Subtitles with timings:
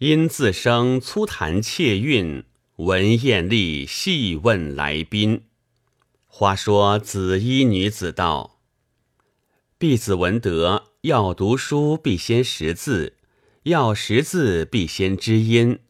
[0.00, 2.44] 因自生粗谈窃韵，
[2.76, 5.42] 闻艳丽细问来宾。
[6.26, 8.60] 话说紫衣女子道
[9.76, 13.18] ：“婢子闻得，要读书必先识字，
[13.64, 15.80] 要识字必先知音。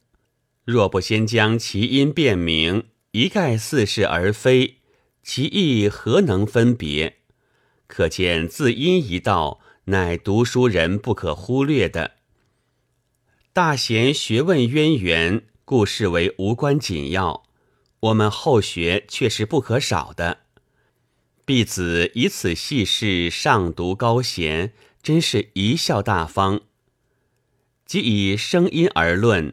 [0.65, 4.79] 若不先将其音辨明，一概似是而非，
[5.23, 7.19] 其意何能分别？
[7.87, 12.17] 可见字音一道，乃读书人不可忽略的。
[13.53, 17.43] 大贤学问渊源，故视为无关紧要。
[17.99, 20.43] 我们后学却是不可少的。
[21.45, 24.73] 婢子以此细事上读高贤，
[25.03, 26.61] 真是贻笑大方。
[27.85, 29.53] 即以声音而论。”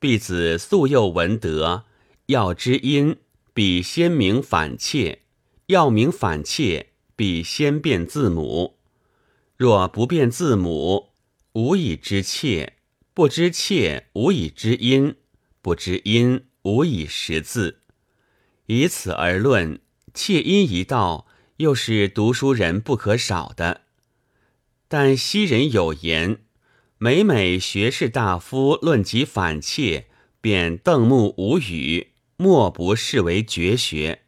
[0.00, 1.84] 婢子素幼闻得，
[2.26, 3.16] 要知音，
[3.52, 5.18] 必先明反切；
[5.66, 8.78] 要明反切，必先辨字母。
[9.58, 11.10] 若不辨字母，
[11.52, 12.74] 无以知切；
[13.16, 15.14] 不知切，无以知音；
[15.62, 17.80] 不知音，无以识字。
[18.66, 19.80] 以此而论，
[20.12, 23.80] 切音一道，又是读书人不可少的。
[24.86, 26.42] 但昔人有言。
[26.98, 30.08] 每每学士大夫论及反切，
[30.42, 34.24] 便瞪目无语，莫不视为绝学。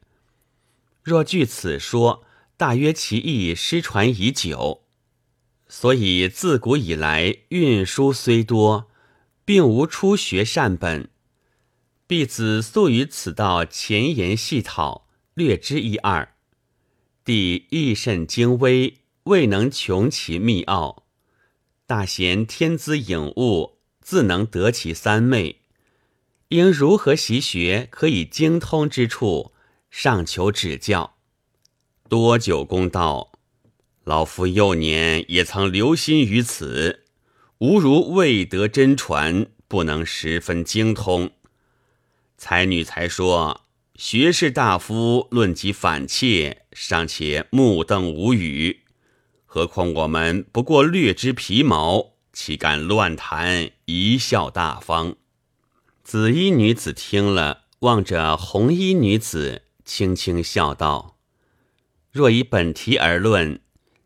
[1.02, 2.24] 若据此说，
[2.56, 4.84] 大约其意失传已久。
[5.68, 8.90] 所以自古以来，运书虽多，
[9.44, 11.10] 并无初学善本。
[12.06, 16.34] 弟子素于此道前言细讨，略知一二。
[17.22, 21.04] 弟亦甚精微，未能穷其秘奥。
[21.86, 25.60] 大贤天资颖悟，自能得其三昧。
[26.48, 29.52] 应如何习学，可以精通之处，
[29.90, 31.16] 上求指教。
[32.08, 33.37] 多久公道：
[34.08, 37.04] 老夫幼年也曾留心于此，
[37.58, 41.30] 吾如未得真传，不能十分精通。
[42.38, 48.84] 才女才说，学士大夫论及反切，尚且目瞪无语。
[49.44, 53.72] 何况我们不过略知皮毛，岂敢乱谈？
[53.84, 55.16] 贻笑大方。
[56.02, 61.18] 紫衣女子听了，望着红衣女子，轻轻笑道
[62.10, 63.60] ：“若以本题而论，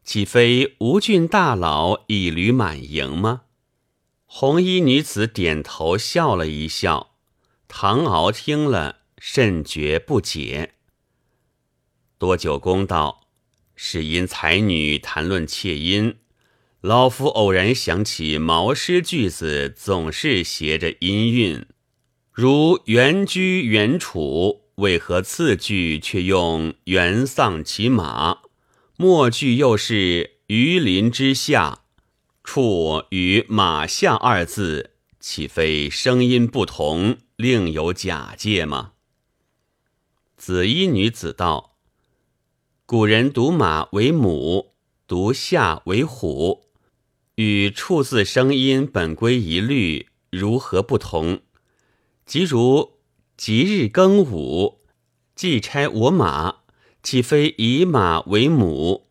[0.05, 3.43] 岂非吴郡大佬一履满盈吗？”
[4.27, 7.15] 红衣女子点头笑了一笑。
[7.69, 10.75] 唐敖听了，甚觉不解。
[12.19, 13.21] 多久公道。
[13.75, 16.19] 是因才女谈论妾音，
[16.83, 21.67] 老夫偶然想起毛诗句子总是携着音韵，
[22.31, 28.43] 如“原居原处”，为何次句却用“原丧其马”，
[29.03, 31.81] 末句又是“鱼鳞之下”，
[32.45, 38.93] 处与“马下”二字，岂非声音不同，另有假借吗？
[40.37, 41.79] 紫衣女子道。
[42.87, 44.75] 古人读马为母，
[45.09, 46.69] 读夏为虎，
[47.35, 51.41] 与处字声音本归一律，如何不同？
[52.25, 53.01] 即如
[53.37, 54.79] 吉日庚午，
[55.35, 56.62] 既差我马，
[57.03, 59.09] 岂非以马为母？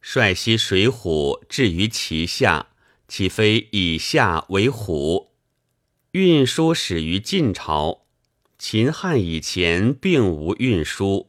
[0.00, 2.68] 率西水虎置于其下，
[3.08, 5.32] 岂非以下为虎？
[6.12, 8.02] 运输始于晋朝，
[8.58, 11.28] 秦汉以前并无运输。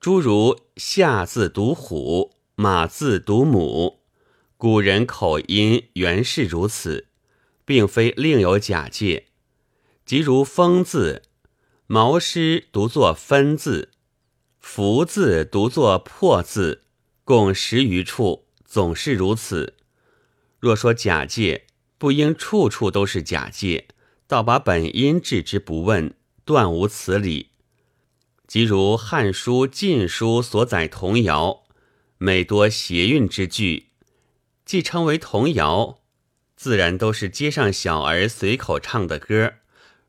[0.00, 4.00] 诸如夏字读虎，马字读母，
[4.56, 7.06] 古人口音原是如此，
[7.64, 9.26] 并非另有假借。
[10.04, 11.22] 即如风字，
[11.86, 13.92] 毛诗读作分字，
[14.66, 16.84] 福字读作破字，
[17.22, 19.74] 共十余处，总是如此。
[20.58, 21.66] 若说假借，
[21.98, 23.86] 不应处处都是假借，
[24.26, 26.14] 倒把本音置之不问，
[26.46, 27.50] 断无此理。
[28.48, 31.64] 即如《汉书》《晋书》所载童谣，
[32.16, 33.90] 每多谐韵之句，
[34.64, 36.00] 既称为童谣，
[36.56, 39.52] 自然都是街上小儿随口唱的歌。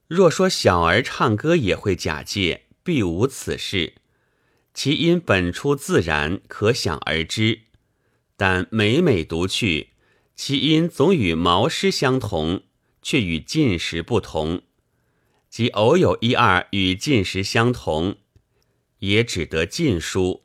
[0.08, 3.96] 若说小儿唱歌也会假借，必无此事。
[4.76, 7.62] 其因本出自然，可想而知。
[8.36, 9.92] 但每每读去，
[10.36, 12.64] 其音总与毛诗相同，
[13.02, 14.64] 却与晋时不同。
[15.50, 18.18] 即偶有一二与晋时相同。
[19.00, 20.44] 也只得晋书，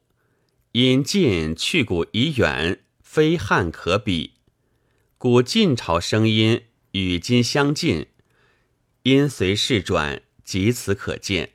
[0.72, 4.34] 因晋去古已远，非汉可比。
[5.16, 8.06] 古晋朝声音与今相近，
[9.04, 11.52] 因随事转，即此可见。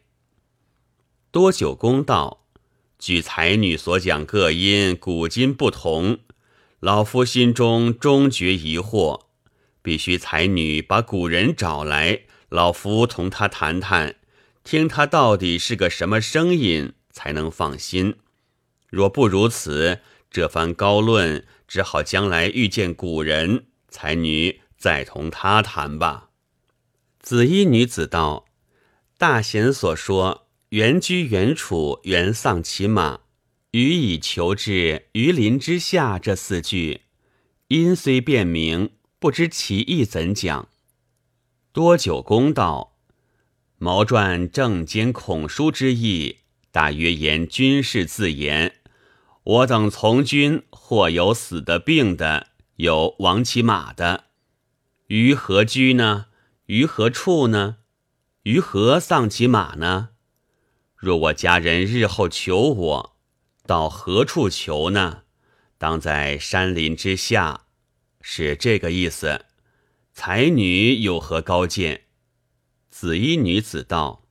[1.32, 2.45] 多久公道，
[3.06, 6.18] 据才女所讲各音古今不同，
[6.80, 9.26] 老夫心中终觉疑惑。
[9.84, 14.16] 必须才女把古人找来，老夫同他谈谈，
[14.64, 18.16] 听他到底是个什么声音，才能放心。
[18.90, 20.00] 若不如此，
[20.32, 26.30] 这番高论只好将来遇见古人，才女再同他谈吧。
[27.20, 28.46] 紫衣女子道
[29.20, 30.45] ：“大贤所说
[30.76, 33.22] ‘原居原处，原丧其马，
[33.72, 37.04] 予以求至于林之下’这四句，
[37.70, 40.68] 因虽辨明。”不知其意怎讲？
[41.72, 42.98] 多久公道，
[43.78, 46.40] 毛传正兼孔书之意，
[46.72, 48.76] 大约言军事自言。
[49.44, 54.26] 我等从军，或有死的病的，有亡其马的。
[55.08, 56.26] 于何居呢？
[56.66, 57.78] 于何处呢？
[58.44, 60.10] 于何丧其马呢？
[61.06, 63.16] 若我家人日后求我，
[63.68, 65.22] 到何处求呢？
[65.78, 67.68] 当在山林之下。
[68.22, 69.46] 是这个意思，
[70.14, 72.06] 才女有何高见？
[72.90, 74.26] 紫衣女子道：“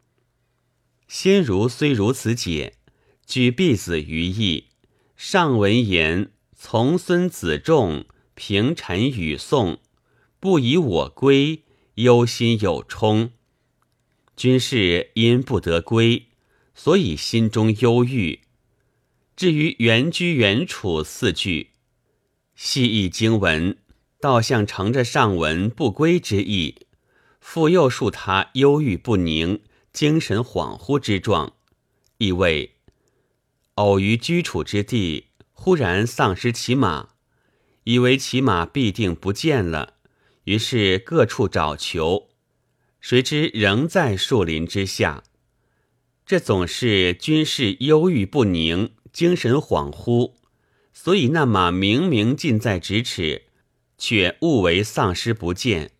[1.07, 2.79] 先儒虽如此解，
[3.25, 4.71] 举婢子于意。
[5.17, 8.05] 上文言从孙子仲
[8.35, 9.79] 平陈与宋，
[10.41, 11.63] 不以我归，
[11.95, 13.31] 忧心有冲。
[14.35, 16.27] 君士因不得归，
[16.75, 18.41] 所以心中忧郁。
[19.37, 21.71] 至于原居原处四句，
[22.55, 23.77] 细意经文。”
[24.21, 26.87] 倒像乘着上文不归之意，
[27.39, 29.61] 复又述他忧郁不宁、
[29.93, 31.53] 精神恍惚之状，
[32.17, 32.77] 意味
[33.75, 37.11] 偶于居处之地，忽然丧失其马，
[37.83, 39.97] 以为其马必定不见了，
[40.45, 42.31] 于是各处找求，
[43.03, 45.23] 谁知仍在树林之下。
[46.27, 50.35] 这总是军事忧郁不宁、精神恍惚，
[50.93, 53.43] 所以那马明明近在咫尺。
[53.97, 55.93] 却误为丧失不见，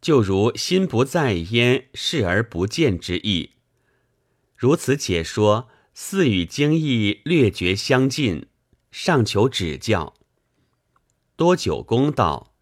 [0.00, 3.50] 就如心不在焉，视而不见之意。
[4.56, 8.46] 如此解说，似与经义略觉相近，
[8.90, 10.14] 尚求指教。
[11.36, 12.54] 多久公道：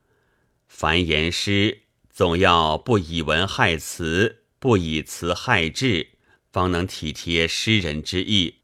[0.66, 6.11] 凡言诗，总要不以文害词，不以词害志，
[6.52, 8.56] 方能体贴诗人之意。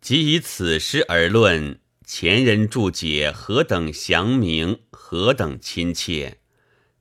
[0.00, 1.80] 即以此诗而论。
[2.08, 6.38] 前人注解何等详明，何等亲切！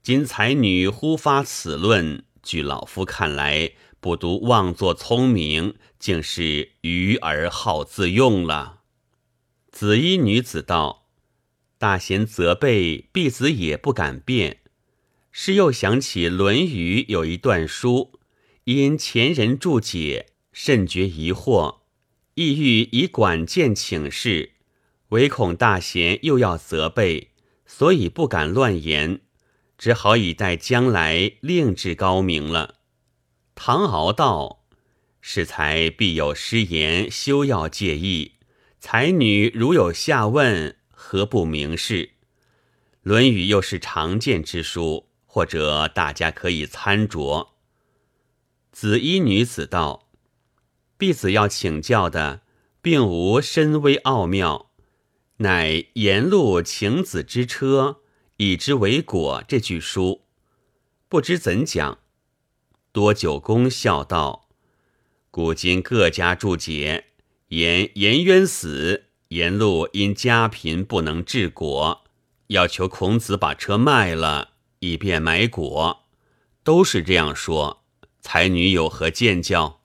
[0.02, 8.82] 今才女忽发此论，据老夫看来，不独妄作聪明，竟是愚而好自用了。
[9.72, 11.12] 紫衣女子道
[11.78, 14.62] ：“大贤责备，婢子也不敢辩。
[15.32, 18.15] 是又想起《论语》有一段书，
[18.66, 21.80] 因前人注解甚觉疑惑，
[22.36, 24.52] 意欲以管见请示。”
[25.10, 27.30] 唯恐大贤又要责备，
[27.68, 29.22] 所以不敢乱言，
[29.78, 32.76] 只好以待将来另至高明了。
[33.54, 34.66] 唐敖道
[35.22, 38.34] ：“适才必有失言，休要介意。
[38.80, 42.08] 才女如有下问，何不明示？
[43.04, 47.50] 《论语》又是常见之书，或者大家可以参酌。”
[48.76, 50.10] 紫衣女子道
[51.00, 52.42] ：“婢子要请教的，
[52.82, 54.70] 并无深微奥妙。”
[55.40, 58.02] 乃沿路请子之车，
[58.36, 59.42] 以之为果。
[59.48, 60.26] 这句书
[61.08, 62.00] 不知怎讲。
[62.92, 64.50] 多久公笑道
[65.32, 67.06] ：“古今各家注解，
[67.48, 72.04] 言颜渊死，沿路因家贫不能治果，
[72.48, 74.50] 要求孔子把车卖了，
[74.80, 76.04] 以便买果，
[76.62, 77.85] 都是这样说。
[78.26, 79.82] 才女有何见教？”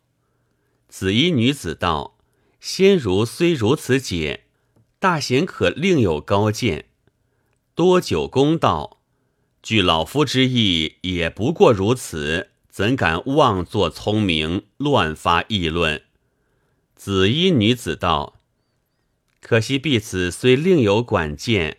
[0.89, 2.17] 紫衣女子道
[2.59, 4.45] ：“先儒虽如此解。”
[4.99, 6.87] 大贤可另有高见。
[7.75, 9.01] 多久公道，
[9.63, 16.03] 据老夫之意，也不过如此，怎敢妄作聪明，乱发议论？
[16.97, 18.41] 紫衣女子道
[19.41, 21.79] ：“可惜婢子虽另有管见，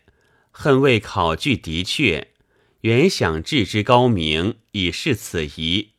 [0.51, 2.29] 恨未考据的确，
[2.81, 5.89] 原想置之高明，以示此疑。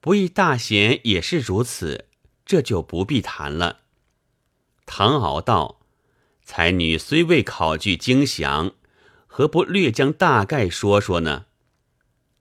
[0.00, 2.06] 不意大贤也是如此，
[2.44, 3.80] 这就不必谈了。”
[4.86, 5.78] 唐敖道。
[6.42, 8.72] 才女虽未考据精详，
[9.28, 11.46] 何不略将大概说说呢？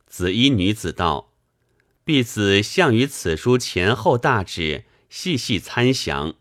[0.07, 1.31] 紫衣女子道
[2.03, 6.33] ：“婢子向于此书前后大旨细细参详，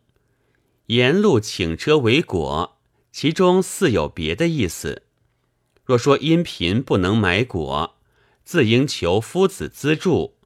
[0.87, 2.79] 沿路请车为果，
[3.13, 5.03] 其中似有别的意思。
[5.85, 7.99] 若说因贫不能买果，
[8.47, 10.38] 自应求夫子资助，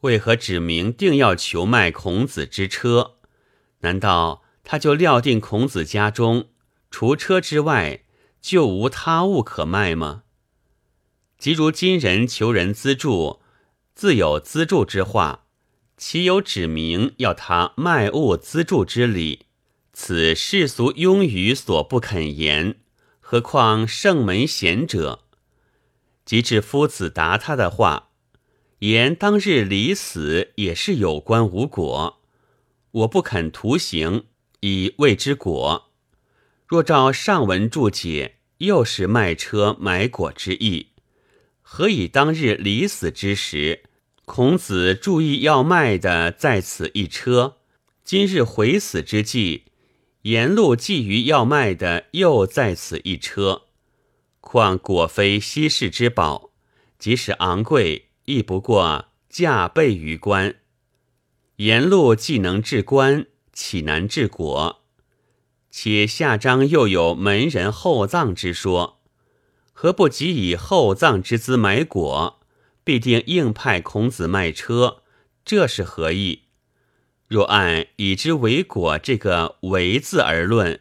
[0.00, 3.16] 为何指明定要求卖孔子之车？
[3.80, 6.50] 难道？”他就料定孔子家中
[6.92, 8.04] 除车之外，
[8.40, 10.22] 就无他物可卖吗？
[11.38, 13.40] 即如今人求人资助，
[13.96, 15.46] 自有资助之话，
[15.96, 19.46] 岂有指明要他卖物资助之理？
[19.92, 22.76] 此世俗庸语所不肯言，
[23.18, 25.24] 何况圣门贤者？
[26.24, 28.09] 即至夫子答他的话，
[28.80, 32.22] 言当日离死也是有关无果，
[32.92, 34.24] 我不肯徒行，
[34.60, 35.90] 以谓之果。
[36.66, 40.86] 若照上文注解，又是卖车买果之意。
[41.60, 43.82] 何以当日离死之时，
[44.24, 47.56] 孔子注意要卖的在此一车；
[48.02, 49.64] 今日回死之际，
[50.22, 53.64] 沿路觊觎要卖的又在此一车。
[54.40, 56.50] 况果非稀世之宝，
[56.98, 60.54] 即使昂贵，亦不过驾备于官。
[61.56, 64.82] 沿路既能治官，岂难治国？
[65.70, 69.00] 且下章又有门人厚葬之说。
[69.72, 72.40] 何不即以厚葬之资买果，
[72.84, 75.02] 必定硬派孔子卖车，
[75.44, 76.42] 这是何意？
[77.26, 80.80] 若按以之为果这个“为”字而论，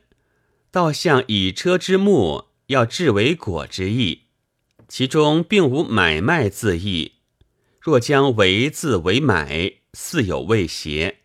[0.70, 4.24] 倒像以车之目要治为果之意，
[4.88, 7.13] 其中并无买卖字义。
[7.79, 11.19] 若将“为”字为买，似有未邪。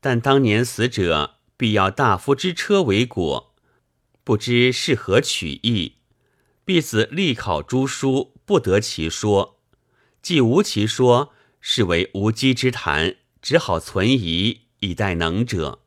[0.00, 3.54] 但当年死者必要大夫之车为果，
[4.24, 5.94] 不知是何取意。
[6.64, 9.56] 必子力考诸书，不得其说；
[10.20, 15.80] 既无其说，是为无稽之谈，只好存疑以待能者。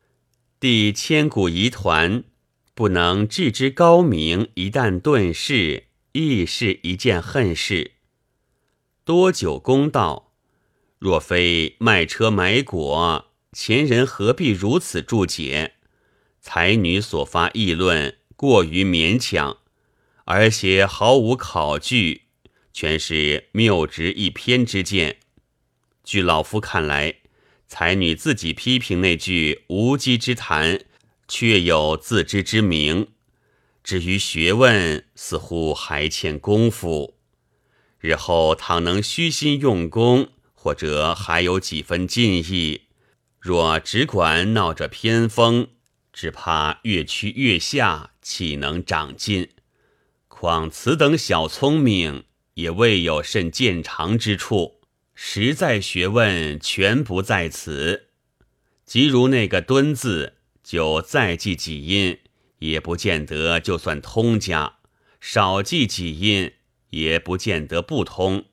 [0.58, 2.24] 第千古疑团，
[2.74, 7.95] 不能治之高明，一旦遁世，亦是一件恨事。
[9.06, 10.32] 多久公道，
[10.98, 15.74] 若非卖车买果，前人何必如此注解？
[16.40, 19.58] 才女所发议论，过于勉强。
[20.24, 22.22] 而且毫无考据，
[22.72, 25.18] 全是谬直一偏之见。
[26.02, 27.18] 据老夫看来，
[27.68, 30.80] 才女自己批评那句无稽之谈，
[31.28, 33.06] 确有自知之明。
[33.84, 37.15] 至于学问，似乎还欠功夫。
[37.98, 42.82] 日后倘能虚心用功，或者还有几分进意。
[43.38, 45.68] 若只管闹着偏锋，
[46.12, 49.50] 只怕越趋越下，岂能长进？
[50.28, 52.24] 况此等小聪明，
[52.54, 54.80] 也未有甚见长之处。
[55.14, 58.08] 实在学问全不在此。
[58.84, 62.18] 即如那个“敦”字，就再记几音，
[62.58, 64.78] 也不见得就算通家；
[65.20, 66.52] 少记几音，
[66.90, 68.44] 也不见得不通。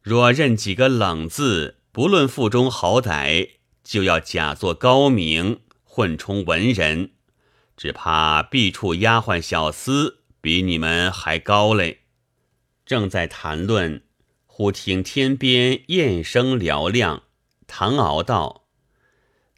[0.00, 3.50] 若认几个冷字，不论腹中好歹，
[3.82, 7.10] 就要假作高明，混充文人，
[7.76, 10.14] 只怕必处丫鬟小厮。
[10.40, 12.02] 比你们还高嘞！
[12.86, 14.04] 正在谈论，
[14.46, 17.24] 忽听天边雁声嘹亮。
[17.66, 18.68] 唐敖道：“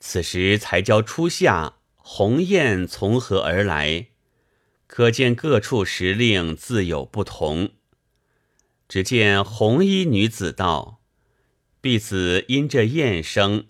[0.00, 4.08] 此时才交初夏，鸿雁从何而来？
[4.92, 7.70] 可见各处时令自有不同。”
[8.90, 11.00] 只见红衣女子道
[11.80, 13.68] ：“婢子因这雁声，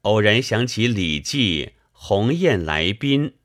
[0.00, 3.36] 偶然想起《礼记》‘鸿雁来宾’。”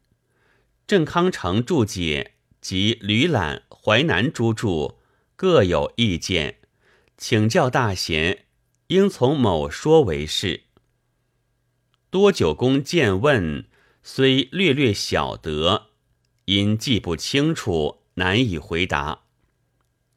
[0.88, 2.34] 郑康成注解。
[2.62, 5.00] 及吕览、淮南诸著
[5.36, 6.60] 各有意见，
[7.18, 8.46] 请教大贤，
[8.90, 10.66] 应从某说为是。
[12.12, 13.66] 多九公见问，
[14.04, 15.88] 虽略略晓得，
[16.52, 19.22] 因记不清楚，难以回答。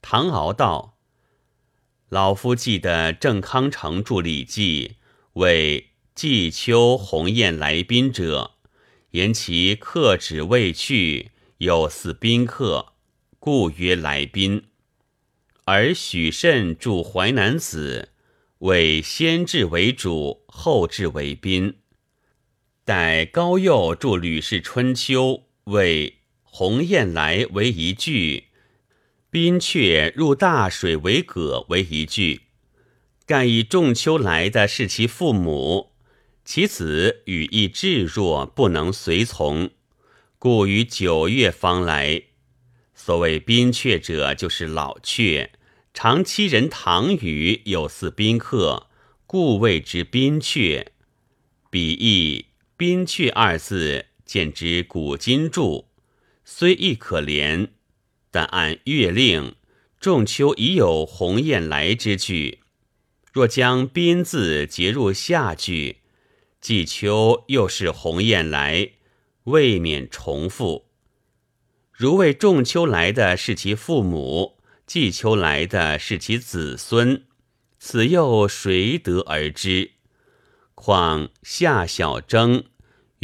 [0.02, 0.98] 唐敖道
[2.10, 4.88] ：“老夫记得郑康成著《礼记》，
[5.34, 8.56] 为季秋鸿雁来宾者，
[9.10, 12.94] 言其客止未去。”有似宾客，
[13.38, 14.64] 故曰来宾。
[15.66, 18.10] 而许慎著《淮南子》，
[18.66, 21.76] 为先至为主，后至为宾。
[22.84, 25.22] 待高诱著《吕氏春秋》，
[25.72, 26.18] 为
[26.56, 28.44] 鸿雁来为一句，
[29.28, 32.42] 宾阙入大水为葛为一句。
[33.26, 35.90] 盖以仲秋来的是其父母，
[36.44, 39.70] 其子语意至弱，不能随从。
[40.38, 42.22] 故于九月方来。
[42.94, 45.48] 所谓宾阙者，就是老阙，
[45.92, 48.86] 长期人堂宇，有似宾客，
[49.26, 50.86] 故谓之宾阙。
[51.68, 52.46] 比义
[52.78, 55.86] “宾阙”二字，见之古今著，
[56.44, 57.68] 虽亦可怜，
[58.30, 59.54] 但按月令，
[59.98, 62.60] 仲秋已有鸿雁来之句。
[63.32, 65.98] 若将“宾”字结入下句，
[66.60, 68.92] 季秋又是鸿雁来。
[69.44, 70.86] 未免重复。
[71.92, 77.24] 如为仲秋来的是其父母，季秋来的是其子孙，
[77.78, 79.90] 此又谁得而知？
[80.74, 82.64] 况夏小征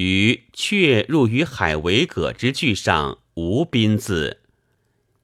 [0.01, 4.41] 于却入于海为葛之句上无宾字，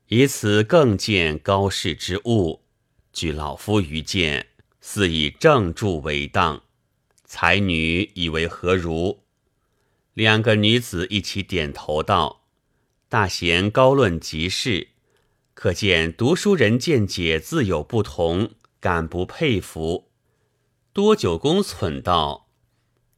[0.08, 2.60] 以此更见高士之物。
[3.10, 4.48] 据老夫愚见，
[4.82, 6.62] 似以正著为当。
[7.24, 9.22] 才女以为何如？
[10.12, 12.44] 两个女子一起点头道
[13.08, 14.88] ：“大贤高论极是，
[15.54, 20.10] 可见读书人见解自有不同，敢不佩服？”
[20.92, 22.45] 多九公忖道：“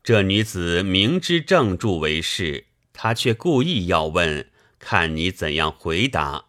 [0.08, 6.46] 这女子明知正著为是，她却故意要问，看你怎样回答。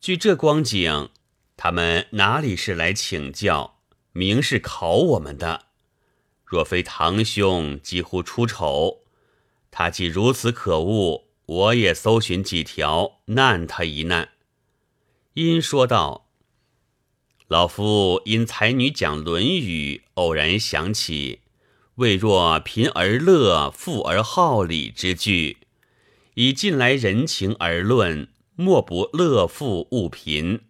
[0.00, 1.10] 据这光景。”
[1.56, 3.78] 他们哪里是来请教，
[4.10, 5.66] 明是考我们的。
[6.44, 9.04] 若非堂兄几乎出丑，
[9.70, 14.30] 他既如此可恶，我也搜寻几条难他一难。
[15.34, 16.26] 因说道
[17.46, 21.41] ：“老夫因才女讲《论语》，偶然想起
[21.96, 25.58] ‘未若贫而乐，富而好礼’之句，
[26.34, 30.60] 以近来人情而论，莫不乐富恶贫。”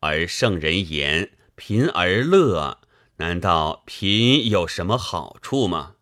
[0.00, 2.78] 而圣人言贫而乐，
[3.16, 5.94] 难道贫有什么好处吗？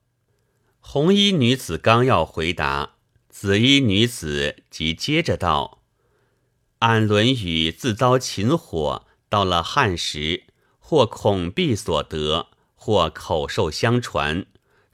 [0.80, 2.96] 红衣女子刚要回答，
[3.28, 5.82] 紫衣女子即接着道
[6.80, 10.42] ：“按《论语》自遭秦火，到了汉时，
[10.80, 14.44] 或孔壁所得，或口授相传，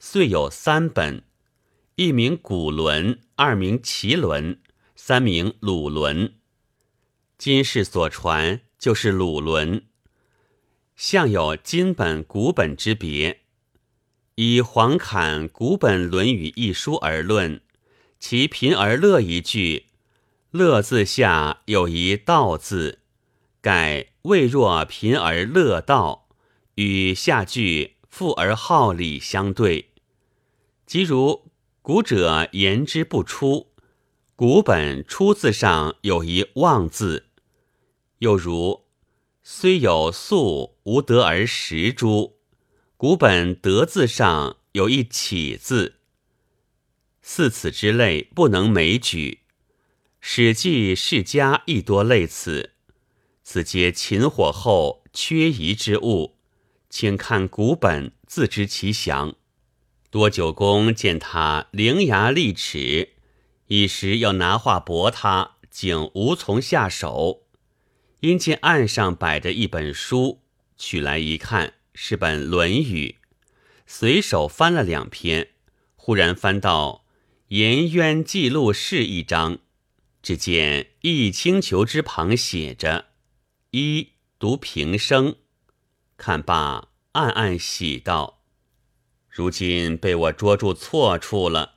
[0.03, 1.21] 遂有三本：
[1.95, 4.55] 一名《古伦》，二名《齐伦》，
[4.95, 6.27] 三名《鲁伦》。
[7.37, 9.83] 今世所传。”就是鲁伦，
[10.95, 13.41] 向有今本古本之别。
[14.33, 17.61] 以黄侃《古本论语》一书而论，
[18.19, 19.85] 其贫而乐一句，
[20.49, 23.01] 乐字下有一道字，
[23.61, 26.27] 盖未若贫而乐道，
[26.73, 29.90] 与下句富而好礼相对。
[30.91, 31.49] 即如
[31.81, 33.71] 古者言之不出，
[34.35, 37.27] 古本出字上有一望字。
[38.17, 38.81] 又如，
[39.41, 42.41] 虽有粟，无得而食诸？
[42.97, 45.95] 古本德字上有一起字，
[47.21, 49.43] 似此之类不能枚举。
[50.19, 52.71] 史记世家亦多类此，
[53.45, 56.35] 此皆秦火后缺遗之物，
[56.89, 59.37] 请看古本自知其详。
[60.11, 63.13] 多九公见他伶牙俐齿，
[63.67, 67.43] 一时要拿话驳他，竟无从下手。
[68.19, 70.41] 因见案上摆着一本书，
[70.77, 73.15] 取来一看，是本《论语》，
[73.87, 75.51] 随手翻了两篇，
[75.95, 77.05] 忽然翻到
[77.47, 79.59] “颜渊记录事”一章，
[80.21, 83.05] 只见“一清裘”之旁写着
[83.71, 85.37] “一”，读平生，
[86.17, 88.40] 看罢，暗暗喜道
[89.31, 91.75] ：“如今被我捉住错处了。”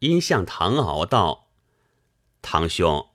[0.00, 1.48] 因向唐敖道
[2.42, 3.08] ：“堂兄。”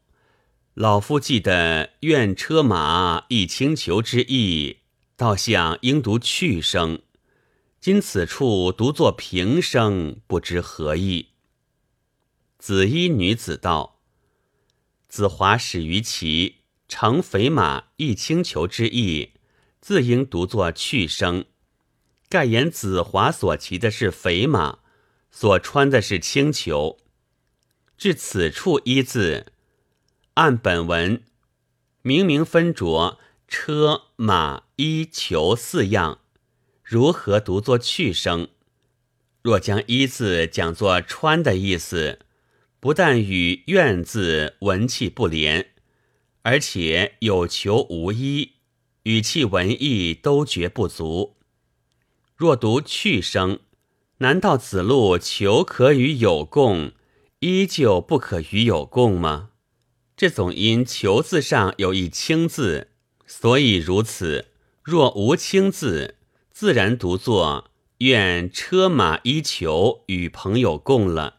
[0.74, 4.78] 老夫记得“愿车马一轻裘”之意，
[5.16, 7.02] 倒像应读去声。
[7.80, 11.30] 今此处读作平声，不知何意。
[12.60, 14.00] 紫衣女子道
[15.10, 19.34] ：“子华始于齐，乘肥马一轻裘之意，
[19.82, 21.46] 自应读作去声。
[22.30, 24.80] 盖言子华所骑的是肥马，
[25.32, 26.98] 所穿的是轻裘。
[27.98, 29.48] 至此处一字。”
[30.36, 31.24] 按本文，
[32.04, 36.20] 明明分着车马衣裘四样，
[36.84, 38.50] 如何读作去声？
[39.42, 42.20] 若将“衣”字讲作穿的意思，
[42.80, 45.70] 不但与“愿”字文气不连，
[46.42, 48.56] 而且有求无衣，
[49.04, 51.37] 语气文意都觉不足。
[52.38, 53.62] 若读去声，
[54.20, 56.92] 难道子路求可与有共，
[57.40, 59.50] 依旧不可与有共吗？
[60.16, 62.90] 这总因“求”字上有一“轻”字，
[63.26, 64.50] 所以如此。
[64.84, 66.18] 若无“轻”字，
[66.52, 67.72] 自然读作
[68.06, 71.38] “愿车马衣裘与朋友共了”。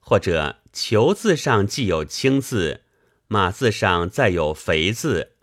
[0.00, 2.80] 或者“求”字上既有“轻”字
[3.28, 5.34] ，“马”字上再有“肥”字，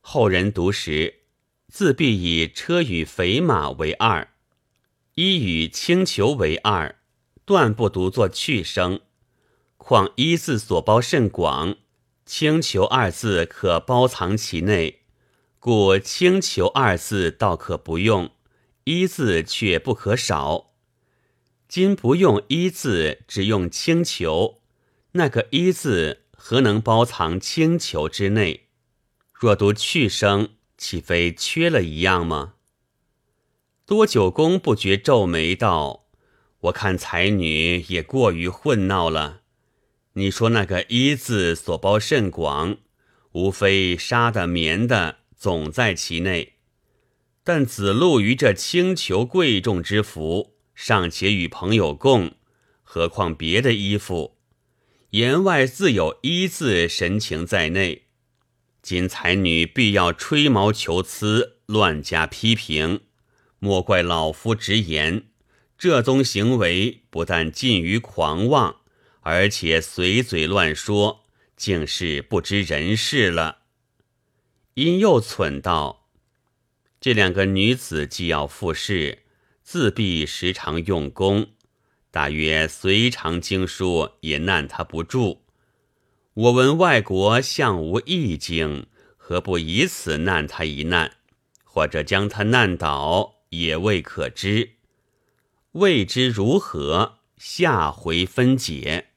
[0.00, 1.21] 后人读时，
[1.72, 4.28] 自必以车与肥马为二，
[5.14, 6.96] 衣与轻裘为二，
[7.46, 9.00] 断不读作去声。
[9.78, 11.76] 况“一”字所包甚广。
[12.26, 15.00] 轻裘二字可包藏其内，
[15.58, 18.30] 故轻裘二字倒可不用，
[18.84, 20.74] 一字却不可少。
[21.66, 24.60] 今不用一字，只用轻裘，
[25.12, 28.68] 那个一字何能包藏轻裘之内？
[29.32, 30.50] 若读去声，
[30.82, 32.54] 岂非缺了一样吗？
[33.86, 36.06] 多九公不觉皱眉道
[36.62, 39.42] ：“我看才女也过于混闹了。
[40.14, 42.78] 你说那个一字所包甚广，
[43.30, 46.54] 无非纱的、棉的，总在其内。
[47.44, 52.32] 但子路于这轻裘贵重之服，尚且与朋友共，
[52.82, 54.36] 何况别的衣服？
[55.10, 58.01] 言外自有一字神情在内。
[58.82, 63.00] 今才女必要吹毛求疵，乱加批评。”
[63.60, 65.28] 莫怪老夫直言，
[65.78, 68.80] 这宗行为不但近于狂妄，
[69.20, 71.24] 而且随嘴乱说，
[71.56, 73.58] 竟是不知人事了。
[74.74, 76.08] 因又忖道：
[77.00, 79.22] 这两个女子既要复试，
[79.62, 81.52] 自必时常用功，
[82.10, 85.41] 大约随常经书，也难他不住。
[86.34, 88.86] 我闻外国向无易经，
[89.18, 91.18] 何不以此难他一难，
[91.62, 93.34] 或者将他难倒？
[93.50, 94.70] 也未可知，
[95.72, 99.11] 未知如何，下回分解。